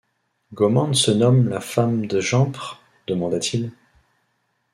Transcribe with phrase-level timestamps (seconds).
[0.55, 2.81] Gommand se nomme la phâme te jampre?
[3.05, 3.71] demanda-t-il.